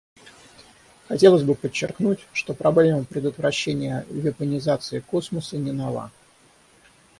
[1.09, 6.09] Хотелось бы подчеркнуть, что проблема предотвращения вепонизации космоса не нова.